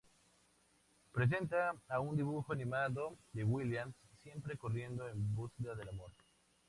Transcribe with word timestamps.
Presenta 1.11 1.75
a 1.87 1.99
un 1.99 2.15
dibujo 2.17 2.53
animado 2.53 3.19
de 3.33 3.43
Williams, 3.43 3.93
siempre 4.23 4.57
corriendo 4.57 5.07
en 5.07 5.35
búsqueda 5.35 5.75
del 5.75 5.89
amor. 5.89 6.09